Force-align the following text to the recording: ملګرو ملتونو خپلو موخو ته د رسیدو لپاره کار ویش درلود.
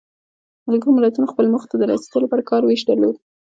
ملګرو 0.67 0.95
ملتونو 0.97 1.31
خپلو 1.31 1.51
موخو 1.53 1.69
ته 1.71 1.75
د 1.77 1.83
رسیدو 1.91 2.23
لپاره 2.23 2.47
کار 2.49 2.61
ویش 2.63 2.81
درلود. 2.85 3.15